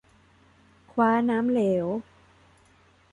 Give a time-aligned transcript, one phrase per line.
[0.91, 1.85] คว้าน้ำเหลว